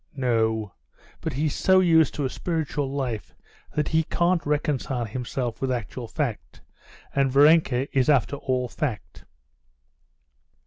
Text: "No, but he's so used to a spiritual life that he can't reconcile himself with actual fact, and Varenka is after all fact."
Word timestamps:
"No, 0.15 0.73
but 1.21 1.33
he's 1.33 1.53
so 1.55 1.79
used 1.79 2.15
to 2.15 2.25
a 2.25 2.29
spiritual 2.31 2.89
life 2.91 3.35
that 3.75 3.89
he 3.89 4.01
can't 4.01 4.43
reconcile 4.47 5.05
himself 5.05 5.61
with 5.61 5.71
actual 5.71 6.07
fact, 6.07 6.59
and 7.13 7.31
Varenka 7.31 7.87
is 7.95 8.09
after 8.09 8.35
all 8.37 8.67
fact." 8.67 9.25